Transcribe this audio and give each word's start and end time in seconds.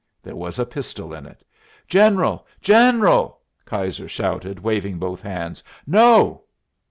There 0.23 0.35
was 0.35 0.57
a 0.57 0.65
pistol 0.65 1.13
in 1.13 1.27
it. 1.27 1.43
"General! 1.87 2.43
General!" 2.59 3.37
Keyser 3.67 4.09
shouted, 4.09 4.59
waving 4.59 4.97
both 4.97 5.21
hands, 5.21 5.61
"No!" 5.85 6.45